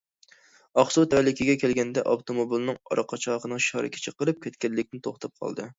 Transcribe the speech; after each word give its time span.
ئاقسۇ 0.83 1.03
تەۋەلىكىگە 1.11 1.55
كەلگەندە، 1.65 2.05
ئاپتوموبىلنىڭ 2.13 2.81
ئارقا 2.95 3.23
چاقىنىڭ 3.27 3.65
شارىكى 3.71 4.05
چېقىلىپ 4.09 4.45
كەتكەنلىكتىن 4.49 5.09
توختاپ 5.11 5.41
قالدى. 5.45 5.69